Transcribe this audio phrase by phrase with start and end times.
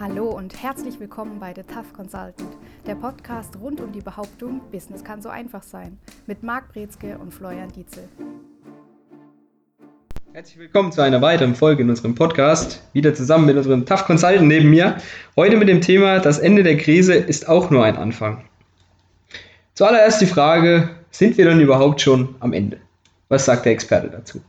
[0.00, 5.04] Hallo und herzlich willkommen bei The Tough Consultant, der Podcast rund um die Behauptung, Business
[5.04, 8.08] kann so einfach sein, mit Marc Brezke und Florian Dietzel.
[10.32, 12.82] Herzlich willkommen zu einer weiteren Folge in unserem Podcast.
[12.94, 14.96] Wieder zusammen mit unserem Tough Consultant neben mir.
[15.36, 18.42] Heute mit dem Thema, das Ende der Krise ist auch nur ein Anfang.
[19.74, 22.78] Zuallererst die Frage, sind wir denn überhaupt schon am Ende?
[23.28, 24.40] Was sagt der Experte dazu?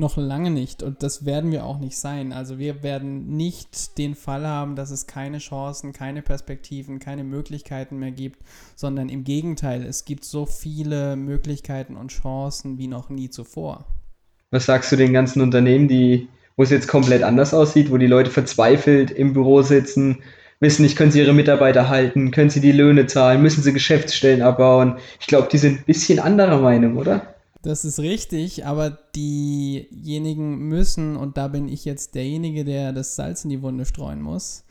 [0.00, 2.32] Noch lange nicht und das werden wir auch nicht sein.
[2.32, 7.98] Also wir werden nicht den Fall haben, dass es keine Chancen, keine Perspektiven, keine Möglichkeiten
[7.98, 8.40] mehr gibt,
[8.76, 13.84] sondern im Gegenteil, es gibt so viele Möglichkeiten und Chancen wie noch nie zuvor.
[14.50, 18.06] Was sagst du den ganzen Unternehmen, die, wo es jetzt komplett anders aussieht, wo die
[18.06, 20.22] Leute verzweifelt im Büro sitzen,
[20.60, 24.40] wissen nicht, können sie ihre Mitarbeiter halten, können sie die Löhne zahlen, müssen sie Geschäftsstellen
[24.40, 24.96] abbauen?
[25.20, 27.34] Ich glaube, die sind ein bisschen anderer Meinung, oder?
[27.62, 33.44] Das ist richtig, aber diejenigen müssen, und da bin ich jetzt derjenige, der das Salz
[33.44, 34.64] in die Wunde streuen muss,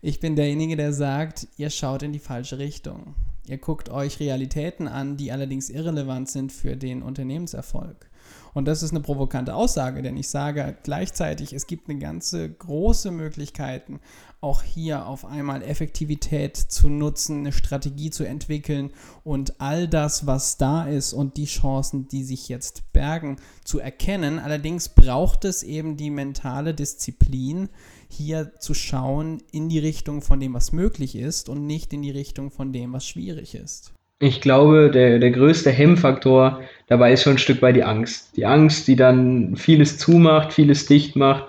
[0.00, 3.14] ich bin derjenige, der sagt, ihr schaut in die falsche Richtung.
[3.48, 8.08] Ihr guckt euch Realitäten an, die allerdings irrelevant sind für den Unternehmenserfolg.
[8.56, 13.10] Und das ist eine provokante Aussage, denn ich sage gleichzeitig, es gibt eine ganze große
[13.10, 14.00] Möglichkeiten,
[14.40, 18.92] auch hier auf einmal Effektivität zu nutzen, eine Strategie zu entwickeln
[19.24, 24.38] und all das, was da ist und die Chancen, die sich jetzt bergen, zu erkennen.
[24.38, 27.68] Allerdings braucht es eben die mentale Disziplin,
[28.08, 32.10] hier zu schauen in die Richtung von dem, was möglich ist und nicht in die
[32.10, 33.92] Richtung von dem, was schwierig ist.
[34.18, 38.36] Ich glaube, der, der größte Hemmfaktor dabei ist schon ein Stück weit die Angst.
[38.36, 41.44] Die Angst, die dann vieles zumacht, vieles dicht macht.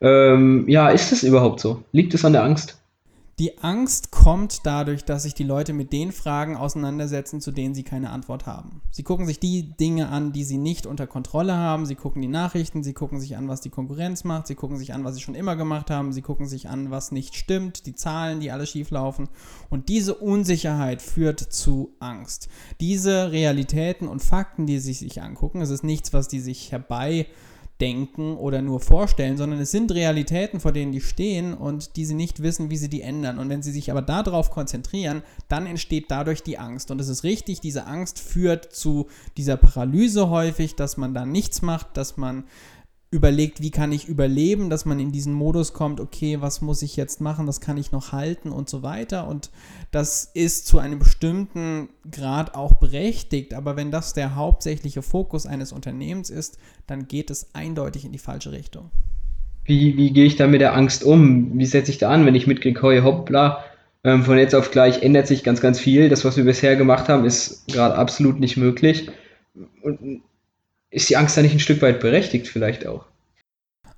[0.00, 1.84] Ähm, ja, ist es überhaupt so?
[1.92, 2.81] Liegt es an der Angst?
[3.38, 7.82] Die Angst kommt dadurch, dass sich die Leute mit den Fragen auseinandersetzen, zu denen sie
[7.82, 8.82] keine Antwort haben.
[8.90, 11.86] Sie gucken sich die Dinge an, die sie nicht unter Kontrolle haben.
[11.86, 14.92] Sie gucken die Nachrichten, sie gucken sich an, was die Konkurrenz macht, sie gucken sich
[14.92, 17.94] an, was sie schon immer gemacht haben, sie gucken sich an, was nicht stimmt, die
[17.94, 19.28] Zahlen, die alle schief laufen.
[19.70, 22.48] Und diese Unsicherheit führt zu Angst.
[22.80, 27.26] Diese Realitäten und Fakten, die sie sich angucken, es ist nichts, was die sich herbei
[27.82, 32.14] denken oder nur vorstellen, sondern es sind Realitäten, vor denen die stehen und die sie
[32.14, 33.40] nicht wissen, wie sie die ändern.
[33.40, 36.92] Und wenn sie sich aber darauf konzentrieren, dann entsteht dadurch die Angst.
[36.92, 41.60] Und es ist richtig, diese Angst führt zu dieser Paralyse häufig, dass man da nichts
[41.60, 42.44] macht, dass man
[43.12, 46.96] überlegt, wie kann ich überleben, dass man in diesen Modus kommt, okay, was muss ich
[46.96, 49.28] jetzt machen, das kann ich noch halten und so weiter.
[49.28, 49.50] Und
[49.90, 55.72] das ist zu einem bestimmten Grad auch berechtigt, aber wenn das der hauptsächliche Fokus eines
[55.72, 58.90] Unternehmens ist, dann geht es eindeutig in die falsche Richtung.
[59.66, 61.58] Wie, wie gehe ich da mit der Angst um?
[61.58, 63.62] Wie setze ich da an, wenn ich mitkriege, heu, hoppla,
[64.04, 66.08] ähm, von jetzt auf gleich ändert sich ganz, ganz viel.
[66.08, 69.10] Das, was wir bisher gemacht haben, ist gerade absolut nicht möglich.
[69.82, 70.22] Und
[70.92, 73.06] ist die Angst da nicht ein Stück weit berechtigt vielleicht auch?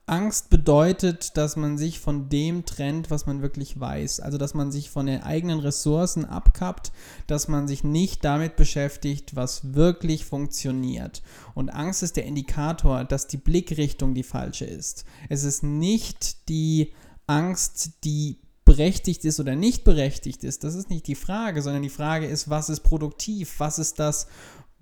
[0.06, 4.20] Angst bedeutet, dass man sich von dem trennt, was man wirklich weiß.
[4.20, 6.92] Also, dass man sich von den eigenen Ressourcen abkappt,
[7.26, 11.22] dass man sich nicht damit beschäftigt, was wirklich funktioniert.
[11.54, 15.06] Und Angst ist der Indikator, dass die Blickrichtung die falsche ist.
[15.30, 16.92] Es ist nicht die
[17.26, 20.64] Angst, die berechtigt ist oder nicht berechtigt ist.
[20.64, 23.54] Das ist nicht die Frage, sondern die Frage ist, was ist produktiv?
[23.58, 24.26] Was ist das,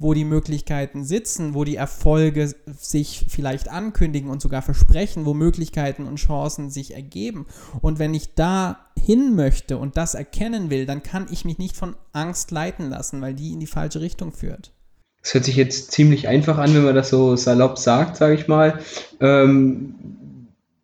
[0.02, 6.06] wo die Möglichkeiten sitzen, wo die Erfolge sich vielleicht ankündigen und sogar versprechen, wo Möglichkeiten
[6.06, 7.46] und Chancen sich ergeben.
[7.80, 11.76] Und wenn ich da hin möchte und das erkennen will, dann kann ich mich nicht
[11.76, 14.72] von Angst leiten lassen, weil die in die falsche Richtung führt.
[15.22, 18.48] Das hört sich jetzt ziemlich einfach an, wenn man das so salopp sagt, sage ich
[18.48, 18.80] mal.
[19.20, 19.94] Ähm,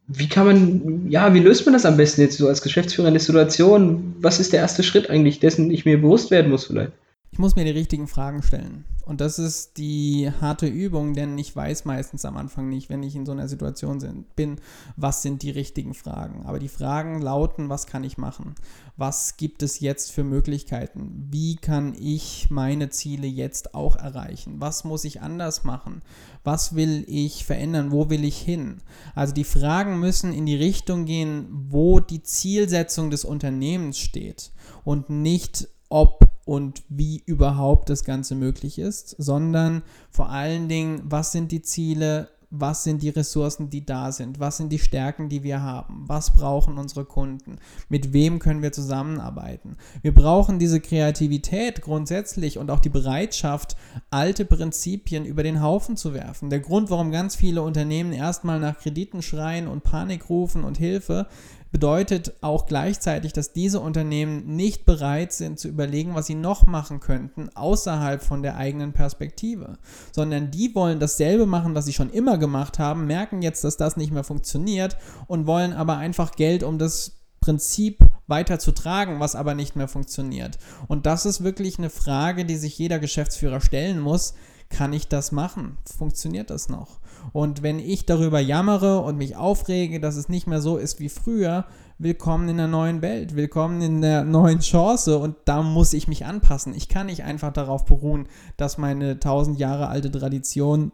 [0.06, 3.14] wie kann man, ja, wie löst man das am besten jetzt so als Geschäftsführer in
[3.14, 4.16] der Situation?
[4.20, 6.92] Was ist der erste Schritt eigentlich, dessen ich mir bewusst werden muss vielleicht?
[7.30, 8.84] Ich muss mir die richtigen Fragen stellen.
[9.04, 13.16] Und das ist die harte Übung, denn ich weiß meistens am Anfang nicht, wenn ich
[13.16, 14.60] in so einer Situation bin,
[14.96, 16.44] was sind die richtigen Fragen.
[16.44, 18.54] Aber die Fragen lauten, was kann ich machen?
[18.98, 21.28] Was gibt es jetzt für Möglichkeiten?
[21.30, 24.60] Wie kann ich meine Ziele jetzt auch erreichen?
[24.60, 26.02] Was muss ich anders machen?
[26.44, 27.92] Was will ich verändern?
[27.92, 28.82] Wo will ich hin?
[29.14, 34.50] Also die Fragen müssen in die Richtung gehen, wo die Zielsetzung des Unternehmens steht
[34.84, 41.30] und nicht, ob und wie überhaupt das Ganze möglich ist, sondern vor allen Dingen, was
[41.30, 45.42] sind die Ziele, was sind die Ressourcen, die da sind, was sind die Stärken, die
[45.42, 47.58] wir haben, was brauchen unsere Kunden,
[47.90, 49.76] mit wem können wir zusammenarbeiten.
[50.00, 53.76] Wir brauchen diese Kreativität grundsätzlich und auch die Bereitschaft,
[54.10, 56.48] alte Prinzipien über den Haufen zu werfen.
[56.48, 61.26] Der Grund, warum ganz viele Unternehmen erstmal nach Krediten schreien und Panik rufen und Hilfe,
[61.70, 67.00] bedeutet auch gleichzeitig, dass diese Unternehmen nicht bereit sind zu überlegen, was sie noch machen
[67.00, 69.78] könnten außerhalb von der eigenen Perspektive,
[70.12, 73.96] sondern die wollen dasselbe machen, was sie schon immer gemacht haben, merken jetzt, dass das
[73.96, 79.34] nicht mehr funktioniert und wollen aber einfach Geld, um das Prinzip weiter zu tragen, was
[79.34, 80.58] aber nicht mehr funktioniert.
[80.86, 84.34] Und das ist wirklich eine Frage, die sich jeder Geschäftsführer stellen muss.
[84.70, 85.78] Kann ich das machen?
[85.96, 87.00] Funktioniert das noch?
[87.32, 91.08] Und wenn ich darüber jammere und mich aufrege, dass es nicht mehr so ist wie
[91.08, 91.64] früher,
[91.98, 96.26] willkommen in der neuen Welt, willkommen in der neuen Chance und da muss ich mich
[96.26, 96.74] anpassen.
[96.74, 100.92] Ich kann nicht einfach darauf beruhen, dass meine tausend Jahre alte Tradition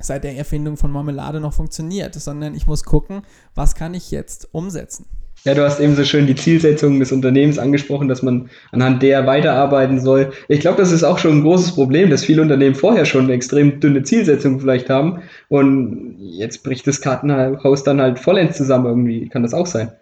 [0.00, 3.22] seit der Erfindung von Marmelade noch funktioniert, sondern ich muss gucken,
[3.54, 5.06] was kann ich jetzt umsetzen.
[5.44, 9.26] Ja, du hast eben so schön die Zielsetzung des Unternehmens angesprochen, dass man anhand der
[9.26, 10.32] weiterarbeiten soll.
[10.48, 13.34] Ich glaube, das ist auch schon ein großes Problem, dass viele Unternehmen vorher schon eine
[13.34, 19.28] extrem dünne Zielsetzung vielleicht haben und jetzt bricht das Kartenhaus dann halt vollends zusammen irgendwie.
[19.28, 19.92] Kann das auch sein?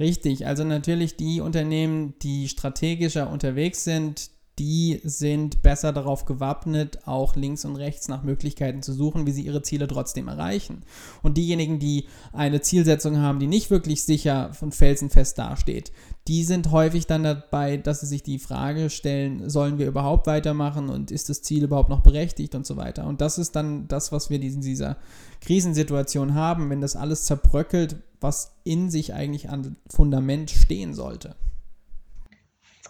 [0.00, 4.30] Richtig, also natürlich die Unternehmen, die strategischer unterwegs sind,
[4.62, 9.44] die sind besser darauf gewappnet, auch links und rechts nach Möglichkeiten zu suchen, wie sie
[9.44, 10.84] ihre Ziele trotzdem erreichen.
[11.20, 15.90] Und diejenigen, die eine Zielsetzung haben, die nicht wirklich sicher und felsenfest dasteht,
[16.28, 20.90] die sind häufig dann dabei, dass sie sich die Frage stellen, sollen wir überhaupt weitermachen
[20.90, 23.08] und ist das Ziel überhaupt noch berechtigt und so weiter.
[23.08, 24.96] Und das ist dann das, was wir in dieser
[25.40, 31.34] Krisensituation haben, wenn das alles zerbröckelt, was in sich eigentlich an Fundament stehen sollte.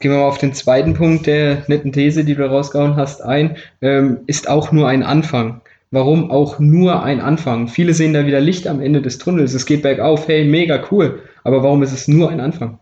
[0.00, 3.56] Gehen wir mal auf den zweiten Punkt der netten These, die du rausgehauen hast, ein.
[3.80, 5.60] Ähm, ist auch nur ein Anfang.
[5.90, 7.68] Warum auch nur ein Anfang?
[7.68, 9.52] Viele sehen da wieder Licht am Ende des Tunnels.
[9.52, 10.26] Es geht bergauf.
[10.26, 11.22] Hey, mega cool.
[11.44, 12.78] Aber warum ist es nur ein Anfang?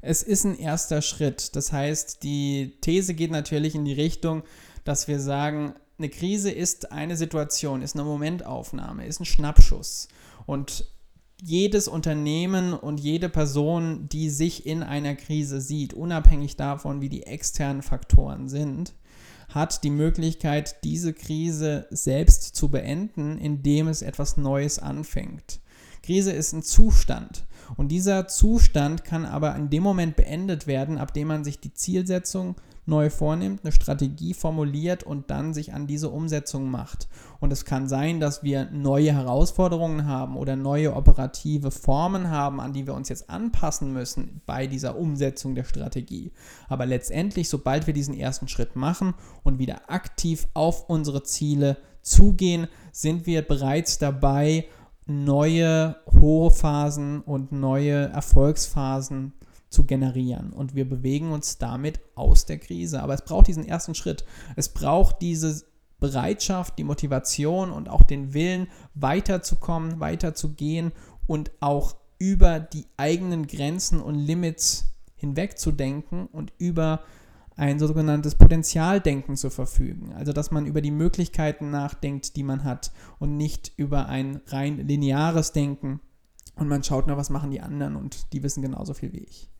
[0.00, 1.56] Es ist ein erster Schritt.
[1.56, 4.44] Das heißt, die These geht natürlich in die Richtung,
[4.84, 10.08] dass wir sagen, eine Krise ist eine Situation, ist eine Momentaufnahme, ist ein Schnappschuss.
[10.46, 10.84] Und
[11.42, 17.24] jedes Unternehmen und jede Person, die sich in einer Krise sieht, unabhängig davon, wie die
[17.24, 18.94] externen Faktoren sind,
[19.48, 25.60] hat die Möglichkeit, diese Krise selbst zu beenden, indem es etwas Neues anfängt.
[26.02, 27.46] Krise ist ein Zustand
[27.76, 31.72] und dieser Zustand kann aber in dem Moment beendet werden, ab dem man sich die
[31.72, 32.56] Zielsetzung
[32.88, 37.08] neu vornimmt, eine Strategie formuliert und dann sich an diese Umsetzung macht.
[37.38, 42.72] Und es kann sein, dass wir neue Herausforderungen haben oder neue operative Formen haben, an
[42.72, 46.32] die wir uns jetzt anpassen müssen bei dieser Umsetzung der Strategie.
[46.68, 49.14] Aber letztendlich, sobald wir diesen ersten Schritt machen
[49.44, 54.66] und wieder aktiv auf unsere Ziele zugehen, sind wir bereits dabei,
[55.06, 59.32] neue hohe Phasen und neue Erfolgsphasen
[59.70, 60.52] zu generieren.
[60.52, 63.02] Und wir bewegen uns damit aus der Krise.
[63.02, 64.24] Aber es braucht diesen ersten Schritt.
[64.56, 65.64] Es braucht diese
[66.00, 70.92] Bereitschaft, die Motivation und auch den Willen, weiterzukommen, weiterzugehen
[71.26, 74.86] und auch über die eigenen Grenzen und Limits
[75.16, 77.02] hinwegzudenken und über
[77.56, 80.12] ein sogenanntes Potenzialdenken zu verfügen.
[80.12, 84.86] Also dass man über die Möglichkeiten nachdenkt, die man hat und nicht über ein rein
[84.86, 86.00] lineares Denken
[86.54, 89.50] und man schaut nur, was machen die anderen und die wissen genauso viel wie ich.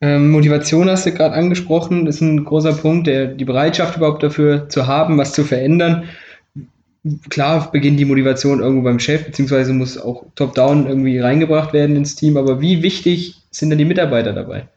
[0.00, 4.68] Ähm, Motivation hast du gerade angesprochen, ist ein großer Punkt, der, die Bereitschaft überhaupt dafür
[4.68, 6.04] zu haben, was zu verändern.
[7.30, 12.16] Klar beginnt die Motivation irgendwo beim Chef, beziehungsweise muss auch top-down irgendwie reingebracht werden ins
[12.16, 14.68] Team, aber wie wichtig sind denn die Mitarbeiter dabei?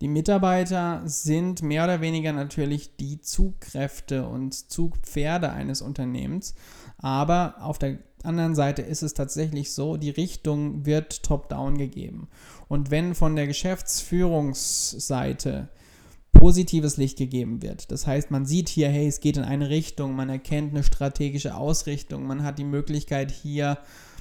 [0.00, 6.54] Die Mitarbeiter sind mehr oder weniger natürlich die Zugkräfte und Zugpferde eines Unternehmens,
[6.98, 12.28] aber auf der anderen Seite ist es tatsächlich so, die Richtung wird top-down gegeben.
[12.68, 15.68] Und wenn von der Geschäftsführungsseite
[16.32, 20.16] positives Licht gegeben wird, das heißt, man sieht hier, hey, es geht in eine Richtung,
[20.16, 23.78] man erkennt eine strategische Ausrichtung, man hat die Möglichkeit hier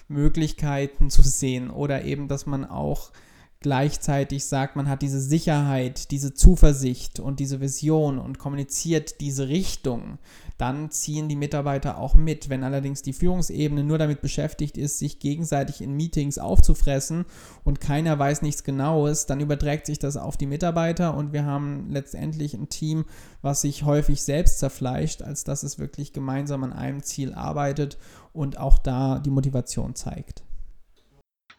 [0.07, 3.11] Möglichkeiten zu sehen oder eben, dass man auch
[3.59, 10.19] gleichzeitig sagt, man hat diese Sicherheit, diese Zuversicht und diese Vision und kommuniziert diese Richtung,
[10.57, 12.49] dann ziehen die Mitarbeiter auch mit.
[12.49, 17.25] Wenn allerdings die Führungsebene nur damit beschäftigt ist, sich gegenseitig in Meetings aufzufressen
[17.63, 21.87] und keiner weiß nichts Genaues, dann überträgt sich das auf die Mitarbeiter und wir haben
[21.89, 23.05] letztendlich ein Team,
[23.41, 27.97] was sich häufig selbst zerfleischt, als dass es wirklich gemeinsam an einem Ziel arbeitet
[28.31, 30.43] und auch da die Motivation zeigt.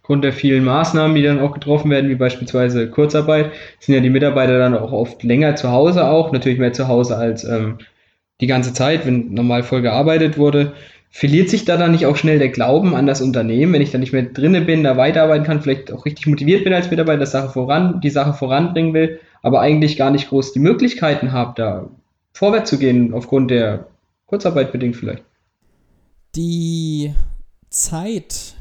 [0.01, 3.51] Aufgrund der vielen Maßnahmen, die dann auch getroffen werden, wie beispielsweise Kurzarbeit,
[3.81, 7.17] sind ja die Mitarbeiter dann auch oft länger zu Hause auch, natürlich mehr zu Hause
[7.17, 7.79] als ähm,
[8.41, 10.75] die ganze Zeit, wenn normal voll gearbeitet wurde.
[11.11, 13.99] Verliert sich da dann nicht auch schnell der Glauben an das Unternehmen, wenn ich da
[13.99, 17.31] nicht mehr drinne bin, da weiterarbeiten kann, vielleicht auch richtig motiviert bin als Mitarbeiter, das
[17.31, 21.89] Sache voran, die Sache voranbringen will, aber eigentlich gar nicht groß die Möglichkeiten habe, da
[22.35, 23.87] vorwärts zu gehen, aufgrund der
[24.27, 25.25] Kurzarbeit bedingt vielleicht?
[26.35, 27.15] Die
[27.71, 28.55] Zeit,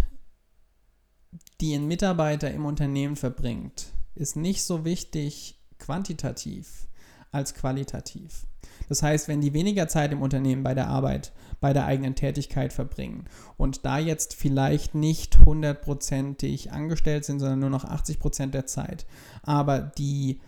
[1.60, 6.88] die ein Mitarbeiter im Unternehmen verbringt, ist nicht so wichtig quantitativ
[7.32, 8.46] als qualitativ.
[8.89, 12.74] Das heißt, wenn die weniger Zeit im Unternehmen bei der Arbeit, bei der eigenen Tätigkeit
[12.74, 13.25] verbringen
[13.58, 19.06] und da jetzt vielleicht nicht hundertprozentig angestellt sind, sondern nur noch 80 Prozent der Zeit,
[19.44, 20.39] aber die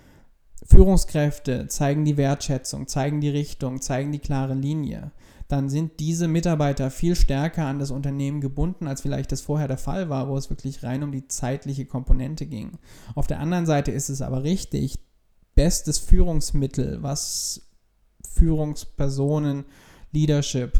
[0.65, 5.11] Führungskräfte zeigen die Wertschätzung, zeigen die Richtung, zeigen die klare Linie,
[5.47, 9.77] dann sind diese Mitarbeiter viel stärker an das Unternehmen gebunden, als vielleicht das vorher der
[9.77, 12.79] Fall war, wo es wirklich rein um die zeitliche Komponente ging.
[13.15, 14.99] Auf der anderen Seite ist es aber richtig,
[15.55, 17.66] bestes Führungsmittel, was
[18.37, 19.65] Führungspersonen,
[20.11, 20.79] Leadership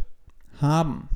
[0.60, 1.10] haben,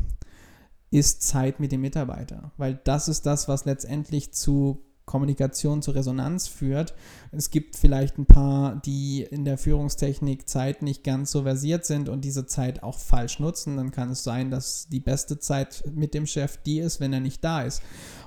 [0.90, 6.48] ist Zeit mit dem Mitarbeiter, weil das ist das, was letztendlich zu Kommunikation zu Resonanz
[6.48, 6.94] führt.
[7.32, 12.08] Es gibt vielleicht ein paar, die in der Führungstechnik Zeit nicht ganz so versiert sind
[12.08, 13.76] und diese Zeit auch falsch nutzen.
[13.76, 17.20] Dann kann es sein, dass die beste Zeit mit dem Chef die ist, wenn er
[17.20, 17.82] nicht da ist.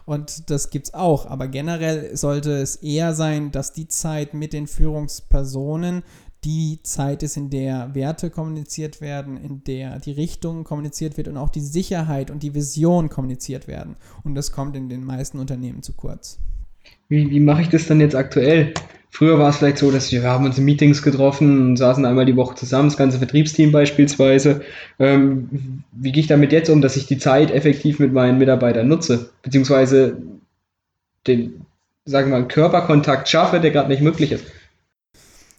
[0.05, 1.25] Und das gibt es auch.
[1.25, 6.03] Aber generell sollte es eher sein, dass die Zeit mit den Führungspersonen
[6.45, 11.37] die Zeit ist, in der Werte kommuniziert werden, in der die Richtung kommuniziert wird und
[11.37, 13.97] auch die Sicherheit und die Vision kommuniziert werden.
[14.23, 16.39] Und das kommt in den meisten Unternehmen zu kurz
[17.09, 18.73] wie, wie mache ich das dann jetzt aktuell?
[19.11, 22.05] Früher war es vielleicht so, dass wir, wir haben uns in Meetings getroffen und saßen
[22.05, 24.63] einmal die Woche zusammen, das ganze Vertriebsteam beispielsweise.
[24.99, 28.89] Ähm, wie gehe ich damit jetzt um, dass ich die Zeit effektiv mit meinen Mitarbeitern
[28.89, 29.31] nutze?
[29.43, 30.17] Beziehungsweise
[31.29, 31.65] den,
[32.05, 34.47] sagen wir mal, Körperkontakt schaffe, der gerade nicht möglich ist.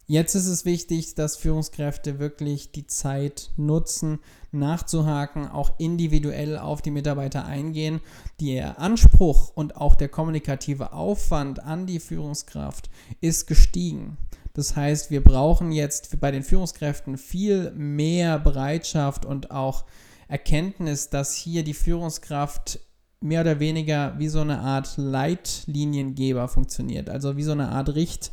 [0.08, 4.20] Jetzt ist es wichtig, dass Führungskräfte wirklich die Zeit nutzen,
[4.52, 8.02] nachzuhaken, auch individuell auf die Mitarbeiter eingehen.
[8.40, 14.18] Der Anspruch und auch der kommunikative Aufwand an die Führungskraft ist gestiegen.
[14.54, 19.86] Das heißt, wir brauchen jetzt bei den Führungskräften viel mehr Bereitschaft und auch
[20.28, 22.80] Erkenntnis, dass hier die Führungskraft
[23.22, 28.32] mehr oder weniger wie so eine Art Leitliniengeber funktioniert, also wie so eine Art Richt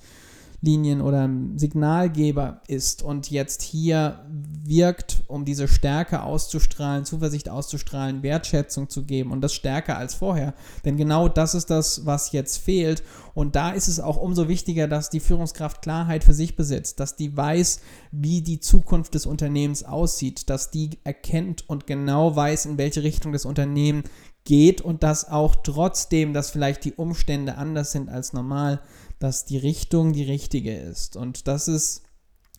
[0.63, 4.25] Linien oder Signalgeber ist und jetzt hier
[4.65, 10.55] wirkt, um diese Stärke auszustrahlen, Zuversicht auszustrahlen, Wertschätzung zu geben und das stärker als vorher.
[10.85, 13.03] Denn genau das ist das, was jetzt fehlt.
[13.35, 17.17] Und da ist es auch umso wichtiger, dass die Führungskraft Klarheit für sich besitzt, dass
[17.17, 17.81] die weiß,
[18.13, 23.33] wie die Zukunft des Unternehmens aussieht, dass die erkennt und genau weiß, in welche Richtung
[23.33, 24.05] das Unternehmen
[24.45, 28.81] geht und dass auch trotzdem, dass vielleicht die Umstände anders sind als normal,
[29.23, 31.17] dass die Richtung die richtige ist.
[31.17, 32.03] Und das ist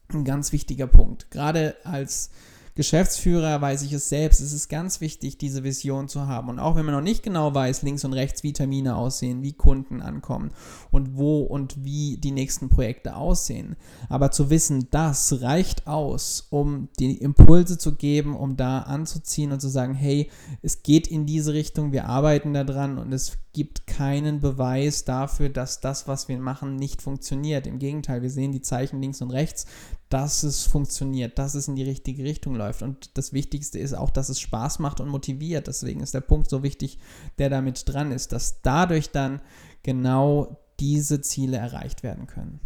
[0.09, 1.29] ein ganz wichtiger Punkt.
[1.29, 2.29] Gerade als
[2.75, 6.49] Geschäftsführer weiß ich es selbst, es ist ganz wichtig, diese Vision zu haben.
[6.49, 9.53] Und auch wenn man noch nicht genau weiß, links und rechts, wie Termine aussehen, wie
[9.53, 10.51] Kunden ankommen
[10.89, 13.75] und wo und wie die nächsten Projekte aussehen.
[14.09, 19.59] Aber zu wissen, das reicht aus, um die Impulse zu geben, um da anzuziehen und
[19.59, 20.31] zu sagen, hey,
[20.63, 25.79] es geht in diese Richtung, wir arbeiten daran und es gibt keinen Beweis dafür, dass
[25.79, 27.67] das, was wir machen, nicht funktioniert.
[27.67, 29.67] Im Gegenteil, wir sehen die Zeichen links und rechts,
[30.09, 32.81] dass es funktioniert, dass es in die richtige Richtung läuft.
[32.81, 35.67] Und das Wichtigste ist auch, dass es Spaß macht und motiviert.
[35.67, 36.97] Deswegen ist der Punkt so wichtig,
[37.37, 39.39] der damit dran ist, dass dadurch dann
[39.83, 42.59] genau diese Ziele erreicht werden können.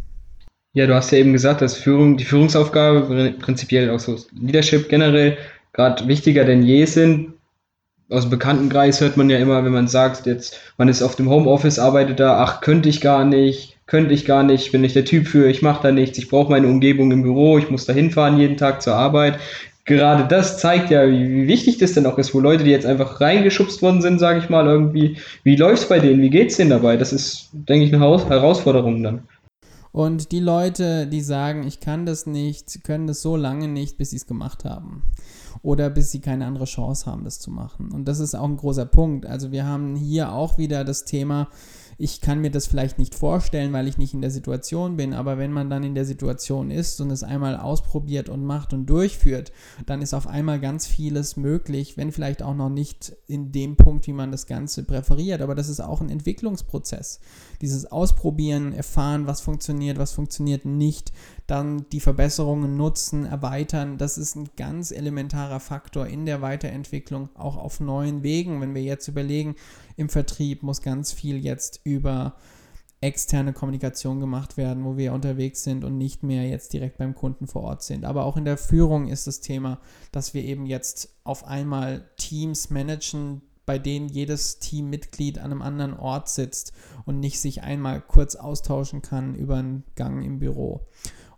[0.72, 5.36] Ja, du hast ja eben gesagt, dass Führung, die Führungsaufgabe, prinzipiell auch so Leadership generell,
[5.72, 7.34] gerade wichtiger denn je sind
[8.10, 11.28] aus dem Bekanntenkreis hört man ja immer, wenn man sagt, jetzt, man ist auf dem
[11.28, 15.04] Homeoffice, arbeitet da, ach, könnte ich gar nicht, könnte ich gar nicht, bin ich der
[15.04, 17.92] Typ für, ich mache da nichts, ich brauche meine Umgebung im Büro, ich muss da
[17.92, 19.38] hinfahren jeden Tag zur Arbeit.
[19.84, 23.20] Gerade das zeigt ja, wie, wichtig das denn auch ist, wo Leute, die jetzt einfach
[23.20, 26.56] reingeschubst worden sind, sage ich mal, irgendwie, wie läuft es bei denen, wie geht es
[26.58, 26.96] denen dabei?
[26.96, 29.28] Das ist, denke ich, eine Herausforderung dann.
[29.92, 34.10] Und die Leute, die sagen, ich kann das nicht, können das so lange nicht, bis
[34.10, 35.02] sie es gemacht haben
[35.62, 37.92] oder bis sie keine andere Chance haben, das zu machen.
[37.92, 39.26] Und das ist auch ein großer Punkt.
[39.26, 41.48] Also wir haben hier auch wieder das Thema,
[42.00, 45.36] ich kann mir das vielleicht nicht vorstellen, weil ich nicht in der Situation bin, aber
[45.36, 49.50] wenn man dann in der Situation ist und es einmal ausprobiert und macht und durchführt,
[49.84, 54.06] dann ist auf einmal ganz vieles möglich, wenn vielleicht auch noch nicht in dem Punkt,
[54.06, 57.18] wie man das Ganze präferiert, aber das ist auch ein Entwicklungsprozess.
[57.62, 61.12] Dieses Ausprobieren, erfahren, was funktioniert, was funktioniert nicht,
[61.48, 67.56] dann die Verbesserungen nutzen, erweitern, das ist ein ganz elementarer Faktor in der Weiterentwicklung, auch
[67.56, 68.60] auf neuen Wegen.
[68.60, 69.56] Wenn wir jetzt überlegen,
[69.98, 72.36] im Vertrieb muss ganz viel jetzt über
[73.00, 77.46] externe Kommunikation gemacht werden, wo wir unterwegs sind und nicht mehr jetzt direkt beim Kunden
[77.46, 78.04] vor Ort sind.
[78.04, 82.70] Aber auch in der Führung ist das Thema, dass wir eben jetzt auf einmal Teams
[82.70, 86.72] managen, bei denen jedes Teammitglied an einem anderen Ort sitzt
[87.04, 90.86] und nicht sich einmal kurz austauschen kann über einen Gang im Büro.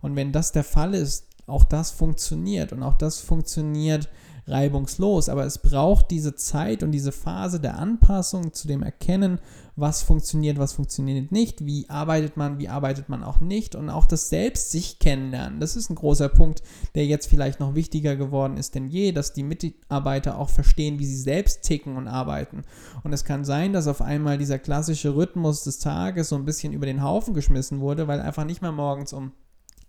[0.01, 4.07] Und wenn das der Fall ist, auch das funktioniert und auch das funktioniert
[4.51, 9.39] reibungslos, aber es braucht diese Zeit und diese Phase der Anpassung zu dem Erkennen,
[9.75, 14.05] was funktioniert, was funktioniert nicht, wie arbeitet man, wie arbeitet man auch nicht und auch
[14.05, 15.59] das Selbst sich kennenlernen.
[15.59, 16.61] Das ist ein großer Punkt,
[16.93, 21.05] der jetzt vielleicht noch wichtiger geworden ist denn je, dass die Mitarbeiter auch verstehen, wie
[21.05, 22.63] sie selbst ticken und arbeiten.
[23.03, 26.73] Und es kann sein, dass auf einmal dieser klassische Rhythmus des Tages so ein bisschen
[26.73, 29.31] über den Haufen geschmissen wurde, weil einfach nicht mehr morgens um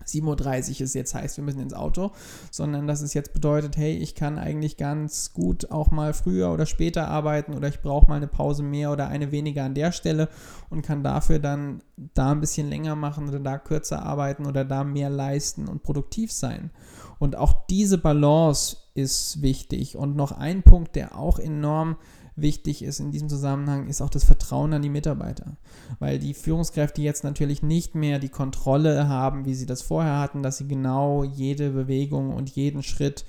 [0.07, 2.13] 7.30 Uhr ist jetzt heißt, wir müssen ins Auto,
[2.51, 6.67] sondern dass es jetzt bedeutet, hey, ich kann eigentlich ganz gut auch mal früher oder
[6.67, 10.29] später arbeiten oder ich brauche mal eine Pause mehr oder eine weniger an der Stelle
[10.71, 11.83] und kann dafür dann
[12.15, 16.33] da ein bisschen länger machen oder da kürzer arbeiten oder da mehr leisten und produktiv
[16.33, 16.71] sein.
[17.19, 19.97] Und auch diese Balance ist wichtig.
[19.97, 24.25] Und noch ein Punkt, der auch enorm wichtig ist in diesem Zusammenhang, ist auch das
[24.25, 25.57] Vertrauen an die Mitarbeiter.
[25.99, 30.43] Weil die Führungskräfte jetzt natürlich nicht mehr die Kontrolle haben, wie sie das vorher hatten,
[30.43, 33.25] dass sie genau jede Bewegung und jeden Schritt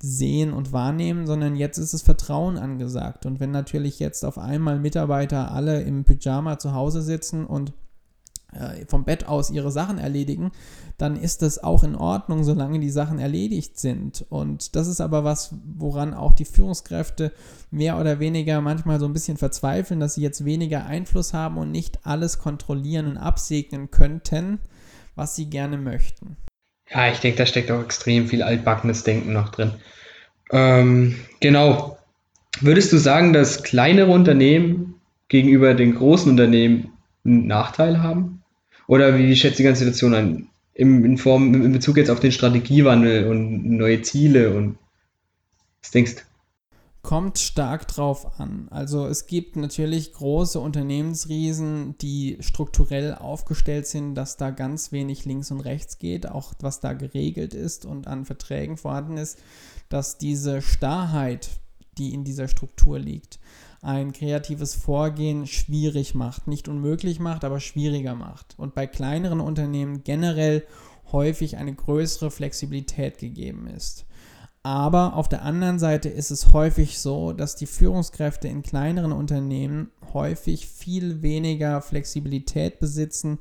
[0.00, 3.26] sehen und wahrnehmen, sondern jetzt ist das Vertrauen angesagt.
[3.26, 7.72] Und wenn natürlich jetzt auf einmal Mitarbeiter alle im Pyjama zu Hause sitzen und
[8.86, 10.52] vom Bett aus ihre Sachen erledigen,
[10.96, 14.24] dann ist das auch in Ordnung, solange die Sachen erledigt sind.
[14.30, 17.32] Und das ist aber was, woran auch die Führungskräfte
[17.70, 21.70] mehr oder weniger manchmal so ein bisschen verzweifeln, dass sie jetzt weniger Einfluss haben und
[21.70, 24.58] nicht alles kontrollieren und absegnen könnten,
[25.14, 26.36] was sie gerne möchten.
[26.90, 29.72] Ja, ich denke, da steckt auch extrem viel altbackenes Denken noch drin.
[30.50, 31.98] Ähm, genau.
[32.60, 34.94] Würdest du sagen, dass kleinere Unternehmen
[35.28, 36.92] gegenüber den großen Unternehmen
[37.24, 38.37] einen Nachteil haben?
[38.88, 40.48] Oder wie schätzt die ganze Situation ein?
[40.72, 44.78] Im, in Form, in Bezug jetzt auf den Strategiewandel und neue Ziele und
[45.82, 46.20] was denkst du?
[47.02, 48.68] Kommt stark drauf an.
[48.70, 55.50] Also es gibt natürlich große Unternehmensriesen, die strukturell aufgestellt sind, dass da ganz wenig links
[55.50, 59.38] und rechts geht, auch was da geregelt ist und an Verträgen vorhanden ist,
[59.88, 61.50] dass diese Starrheit,
[61.98, 63.38] die in dieser Struktur liegt,
[63.80, 66.46] ein kreatives Vorgehen schwierig macht.
[66.46, 68.54] Nicht unmöglich macht, aber schwieriger macht.
[68.58, 70.64] Und bei kleineren Unternehmen generell
[71.12, 74.04] häufig eine größere Flexibilität gegeben ist.
[74.62, 79.90] Aber auf der anderen Seite ist es häufig so, dass die Führungskräfte in kleineren Unternehmen
[80.12, 83.38] häufig viel weniger Flexibilität besitzen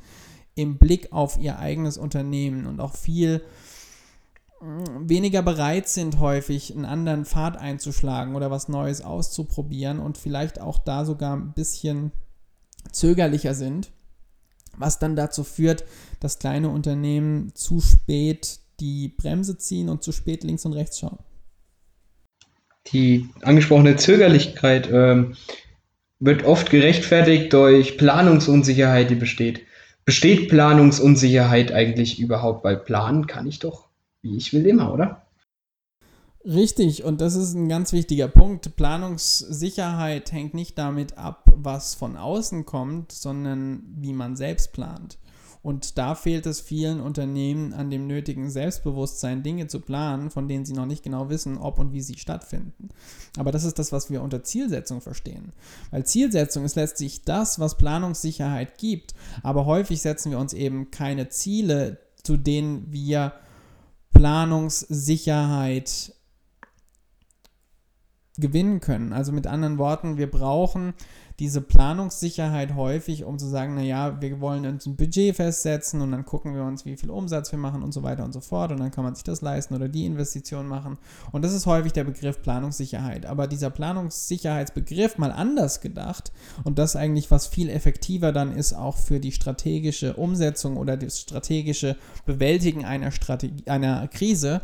[0.55, 3.41] im Blick auf ihr eigenes Unternehmen und auch viel
[4.61, 10.79] weniger bereit sind, häufig einen anderen Pfad einzuschlagen oder was Neues auszuprobieren und vielleicht auch
[10.79, 12.11] da sogar ein bisschen
[12.91, 13.91] zögerlicher sind,
[14.77, 15.85] was dann dazu führt,
[16.19, 21.19] dass kleine Unternehmen zu spät die Bremse ziehen und zu spät links und rechts schauen.
[22.87, 25.35] Die angesprochene Zögerlichkeit ähm,
[26.19, 29.61] wird oft gerechtfertigt durch Planungsunsicherheit, die besteht.
[30.05, 32.63] Besteht Planungsunsicherheit eigentlich überhaupt?
[32.63, 33.87] Weil planen kann ich doch
[34.21, 35.27] wie ich will immer, oder?
[36.45, 38.77] Richtig, und das ist ein ganz wichtiger Punkt.
[38.77, 45.17] Planungssicherheit hängt nicht damit ab, was von außen kommt, sondern wie man selbst plant.
[45.62, 50.63] Und da fehlt es vielen Unternehmen an dem nötigen Selbstbewusstsein, Dinge zu planen, von denen
[50.63, 52.88] sie noch nicht genau wissen, ob und wie sie stattfinden.
[53.38, 55.51] Aber das ist das, was wir unter Zielsetzung verstehen.
[55.91, 59.15] Weil Zielsetzung ist letztlich das, was Planungssicherheit gibt.
[59.43, 63.34] Aber häufig setzen wir uns eben keine Ziele, zu denen wir
[64.13, 66.13] Planungssicherheit
[68.37, 69.13] gewinnen können.
[69.13, 70.93] Also mit anderen Worten, wir brauchen
[71.39, 76.26] diese Planungssicherheit häufig, um zu sagen, naja, wir wollen uns ein Budget festsetzen und dann
[76.26, 78.80] gucken wir uns, wie viel Umsatz wir machen und so weiter und so fort und
[78.80, 80.97] dann kann man sich das leisten oder die Investition machen.
[81.32, 83.28] Und das ist häufig der Begriff Planungssicherheit.
[83.28, 86.32] Aber dieser Planungssicherheitsbegriff mal anders gedacht
[86.63, 91.19] und das eigentlich, was viel effektiver dann ist, auch für die strategische Umsetzung oder das
[91.19, 94.62] strategische Bewältigen einer, Strategie, einer Krise,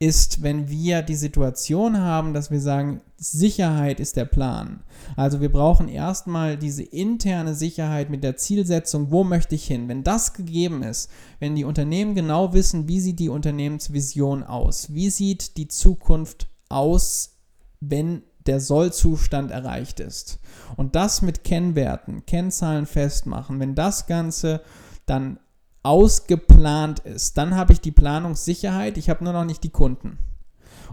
[0.00, 4.82] ist, wenn wir die Situation haben, dass wir sagen, Sicherheit ist der Plan.
[5.14, 9.88] Also wir brauchen erstmal diese interne Sicherheit mit der Zielsetzung, wo möchte ich hin.
[9.88, 15.10] Wenn das gegeben ist, wenn die Unternehmen genau wissen, wie sieht die Unternehmensvision aus, wie
[15.10, 17.36] sieht die Zukunft aus,
[17.80, 20.38] wenn der Sollzustand erreicht ist.
[20.76, 24.62] Und das mit Kennwerten, Kennzahlen festmachen, wenn das Ganze
[25.04, 25.38] dann
[25.82, 30.18] ausgeplant ist, dann habe ich die Planungssicherheit, ich habe nur noch nicht die Kunden.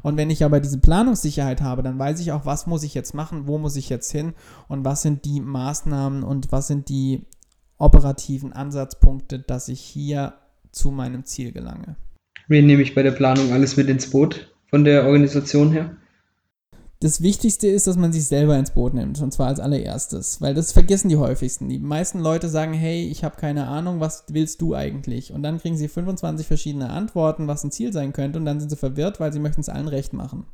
[0.02, 3.14] Und wenn ich aber diese Planungssicherheit habe, dann weiß ich auch, was muss ich jetzt
[3.14, 4.34] machen, wo muss ich jetzt hin
[4.68, 7.26] und was sind die Maßnahmen und was sind die
[7.78, 10.36] operativen Ansatzpunkte, dass ich hier
[10.72, 11.96] zu meinem Ziel gelange.
[12.48, 15.98] Wen nehme ich bei der Planung alles mit ins Boot von der Organisation her?
[17.00, 20.56] Das Wichtigste ist, dass man sich selber ins Boot nimmt, und zwar als allererstes, weil
[20.56, 21.70] das vergessen die häufigsten.
[21.70, 25.32] Die meisten Leute sagen, hey, ich habe keine Ahnung, was willst du eigentlich?
[25.32, 28.70] Und dann kriegen sie 25 verschiedene Antworten, was ein Ziel sein könnte, und dann sind
[28.70, 30.46] sie verwirrt, weil sie möchten es allen recht machen.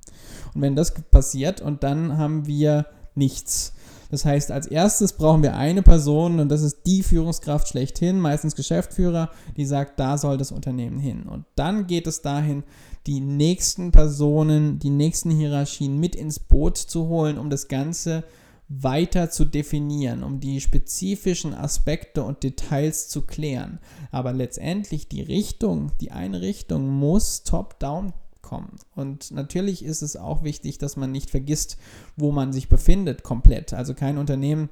[0.54, 3.74] Und wenn das passiert, und dann haben wir nichts.
[4.14, 8.56] Das heißt, als erstes brauchen wir eine Person und das ist die Führungskraft schlechthin, meistens
[8.56, 11.24] Geschäftsführer, die sagt, da soll das Unternehmen hin.
[11.24, 12.64] Und dann geht es dahin,
[13.08, 18.24] die nächsten Personen, die nächsten Hierarchien mit ins Boot zu holen, um das Ganze
[18.70, 23.80] weiter zu definieren, um die spezifischen Aspekte und Details zu klären.
[24.12, 28.78] Aber letztendlich die Richtung, die eine Richtung muss top-down kommen.
[28.96, 31.78] Und natürlich ist es auch wichtig, dass man nicht vergisst,
[32.16, 33.74] wo man sich befindet komplett.
[33.74, 34.70] Also kein Unternehmen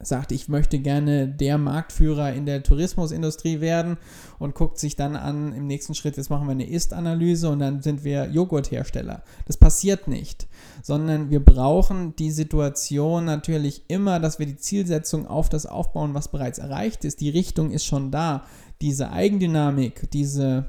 [0.00, 3.96] sagt, ich möchte gerne der Marktführer in der Tourismusindustrie werden
[4.38, 7.82] und guckt sich dann an, im nächsten Schritt, jetzt machen wir eine Ist-Analyse und dann
[7.82, 9.22] sind wir Joghurthersteller.
[9.46, 10.46] Das passiert nicht,
[10.82, 16.28] sondern wir brauchen die Situation natürlich immer, dass wir die Zielsetzung auf das aufbauen, was
[16.28, 17.20] bereits erreicht ist.
[17.20, 18.44] Die Richtung ist schon da.
[18.80, 20.66] Diese Eigendynamik, diese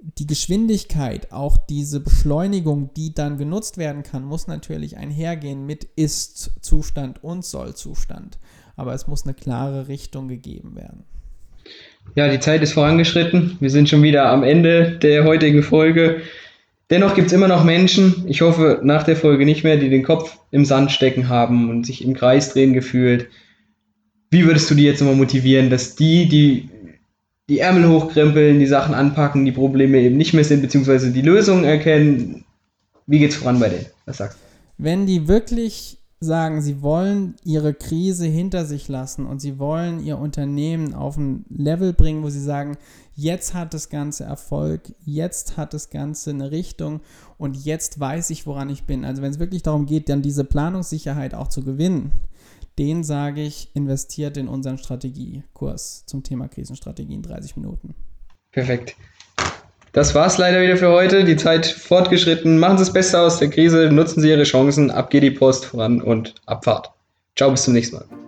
[0.00, 7.22] die Geschwindigkeit, auch diese Beschleunigung, die dann genutzt werden kann, muss natürlich einhergehen mit Ist-Zustand
[7.22, 8.38] und Soll-Zustand.
[8.76, 11.04] Aber es muss eine klare Richtung gegeben werden.
[12.14, 13.56] Ja, die Zeit ist vorangeschritten.
[13.60, 16.22] Wir sind schon wieder am Ende der heutigen Folge.
[16.90, 20.04] Dennoch gibt es immer noch Menschen, ich hoffe nach der Folge nicht mehr, die den
[20.04, 23.28] Kopf im Sand stecken haben und sich im Kreis drehen gefühlt.
[24.30, 26.70] Wie würdest du die jetzt nochmal motivieren, dass die, die
[27.48, 31.64] die Ärmel hochkrempeln, die Sachen anpacken, die Probleme eben nicht mehr sind, beziehungsweise die Lösungen
[31.64, 32.44] erkennen.
[33.06, 33.86] Wie geht's voran bei denen?
[34.04, 34.84] Was sagst du?
[34.84, 40.18] Wenn die wirklich sagen, sie wollen ihre Krise hinter sich lassen und sie wollen ihr
[40.18, 42.76] Unternehmen auf ein Level bringen, wo sie sagen,
[43.14, 47.00] jetzt hat das Ganze Erfolg, jetzt hat das Ganze eine Richtung
[47.38, 49.04] und jetzt weiß ich, woran ich bin.
[49.04, 52.10] Also wenn es wirklich darum geht, dann diese Planungssicherheit auch zu gewinnen,
[52.78, 57.94] den sage ich, investiert in unseren Strategiekurs zum Thema Krisenstrategie in 30 Minuten.
[58.52, 58.96] Perfekt.
[59.92, 61.24] Das war's leider wieder für heute.
[61.24, 62.58] Die Zeit fortgeschritten.
[62.58, 65.64] Machen Sie das Beste aus der Krise, nutzen Sie Ihre Chancen, ab geht die Post
[65.64, 66.90] voran und Abfahrt.
[67.36, 68.27] Ciao, bis zum nächsten Mal.